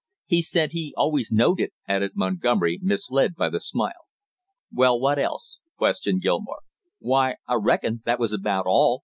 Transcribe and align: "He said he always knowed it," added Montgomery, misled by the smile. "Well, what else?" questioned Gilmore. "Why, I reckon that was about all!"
"He 0.25 0.41
said 0.41 0.71
he 0.71 0.95
always 0.97 1.31
knowed 1.31 1.59
it," 1.59 1.73
added 1.87 2.13
Montgomery, 2.15 2.79
misled 2.81 3.35
by 3.35 3.49
the 3.51 3.59
smile. 3.59 4.07
"Well, 4.73 4.99
what 4.99 5.19
else?" 5.19 5.59
questioned 5.77 6.23
Gilmore. 6.23 6.63
"Why, 6.97 7.35
I 7.47 7.53
reckon 7.61 8.01
that 8.05 8.17
was 8.17 8.31
about 8.33 8.65
all!" 8.65 8.99